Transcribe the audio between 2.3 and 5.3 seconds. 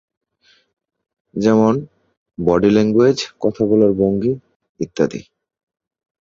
Body language, কথা বলার ভঙ্গি ইত্যাদি।